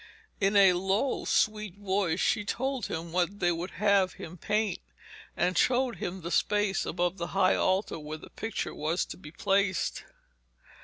[0.39, 4.79] In a low, sweet voice she told him what they would have him paint,
[5.37, 9.29] and showed him the space above the high altar where the picture was to be
[9.29, 10.05] placed.